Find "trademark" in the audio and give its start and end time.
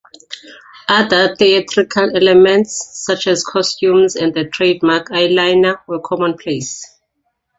4.49-5.09